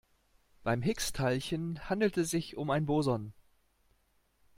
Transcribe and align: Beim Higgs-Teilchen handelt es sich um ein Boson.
Beim 0.63 0.81
Higgs-Teilchen 0.81 1.87
handelt 1.87 2.17
es 2.17 2.31
sich 2.31 2.57
um 2.57 2.71
ein 2.71 2.87
Boson. 2.87 3.33